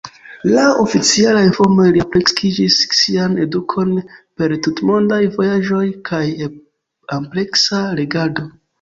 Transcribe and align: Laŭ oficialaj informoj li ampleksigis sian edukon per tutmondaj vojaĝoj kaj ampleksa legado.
Laŭ 0.51 0.69
oficialaj 0.83 1.43
informoj 1.47 1.85
li 1.97 2.01
ampleksigis 2.05 2.79
sian 3.01 3.37
edukon 3.45 3.93
per 4.41 4.57
tutmondaj 4.69 5.23
vojaĝoj 5.39 5.85
kaj 6.13 6.27
ampleksa 7.21 7.89
legado. 8.03 8.53